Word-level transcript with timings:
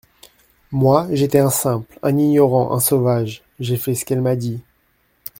Moi, 0.71 1.05
j'étais 1.11 1.37
un 1.37 1.51
simple, 1.51 1.99
un 2.01 2.17
ignorant, 2.17 2.73
un 2.75 2.79
sauvage; 2.79 3.43
j'ai 3.59 3.77
fait 3.77 3.93
ce 3.93 4.03
qu'elle 4.03 4.21
m'a 4.21 4.35
dit. 4.35 4.59